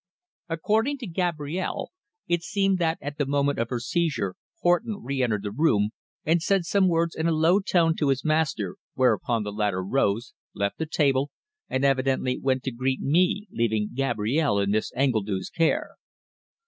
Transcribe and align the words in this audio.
According 0.49 0.97
to 0.97 1.05
Gabrielle, 1.05 1.91
it 2.27 2.41
seemed 2.41 2.79
that 2.79 2.97
at 3.03 3.19
the 3.19 3.25
moment 3.27 3.59
of 3.59 3.69
her 3.69 3.79
seizure 3.79 4.33
Horton 4.61 4.97
re 5.03 5.21
entered 5.21 5.43
the 5.43 5.51
room 5.51 5.91
and 6.25 6.41
said 6.41 6.65
some 6.65 6.87
words 6.87 7.13
in 7.13 7.27
a 7.27 7.31
low 7.31 7.59
tone 7.59 7.95
to 7.97 8.09
his 8.09 8.25
master, 8.25 8.77
whereupon 8.95 9.43
the 9.43 9.53
latter 9.53 9.83
rose, 9.83 10.33
left 10.55 10.79
the 10.79 10.87
table, 10.87 11.29
and 11.69 11.85
evidently 11.85 12.39
went 12.39 12.63
to 12.63 12.71
greet 12.71 12.99
me, 12.99 13.45
leaving 13.51 13.91
Gabrielle 13.93 14.57
in 14.57 14.71
Miss 14.71 14.91
Engledue's 14.93 15.51
care. 15.51 15.97